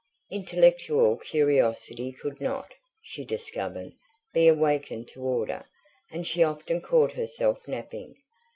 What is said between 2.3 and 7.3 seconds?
not, she discovered, be awakened to order; and she often caught